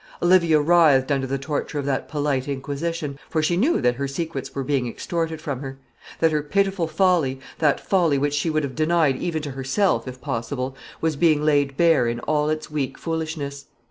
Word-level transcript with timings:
Olivia 0.19 0.59
writhed 0.59 1.11
under 1.11 1.27
the 1.27 1.37
torture 1.37 1.77
of 1.77 1.85
that 1.85 2.09
polite 2.09 2.47
inquisition, 2.47 3.19
for 3.29 3.43
she 3.43 3.55
knew 3.55 3.79
that 3.81 3.97
her 3.97 4.07
secrets 4.07 4.55
were 4.55 4.63
being 4.63 4.87
extorted 4.87 5.39
from 5.39 5.59
her; 5.59 5.77
that 6.19 6.31
her 6.31 6.41
pitiful 6.41 6.87
folly 6.87 7.39
that 7.59 7.79
folly 7.79 8.17
which 8.17 8.33
she 8.33 8.49
would 8.49 8.63
have 8.63 8.73
denied 8.73 9.17
even 9.17 9.43
to 9.43 9.51
herself, 9.51 10.07
if 10.07 10.19
possible 10.19 10.75
was 11.01 11.15
being 11.15 11.43
laid 11.45 11.77
bare 11.77 12.07
in 12.07 12.19
all 12.21 12.49
its 12.49 12.71
weak 12.71 12.97
foolishness. 12.97 13.65